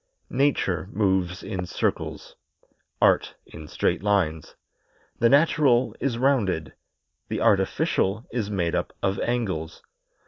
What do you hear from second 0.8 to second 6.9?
moves in circles; Art in straight lines. The natural is rounded;